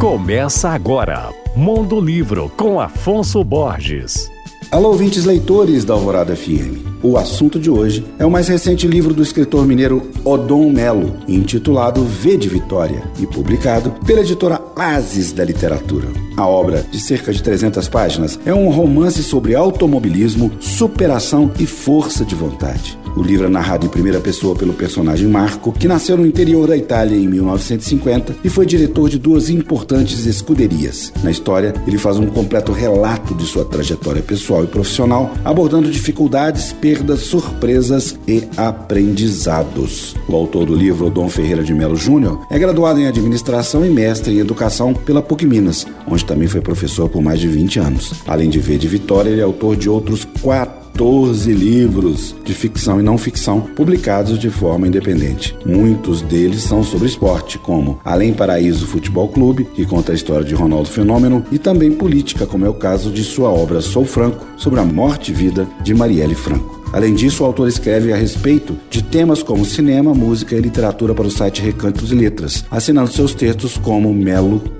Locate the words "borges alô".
3.44-4.88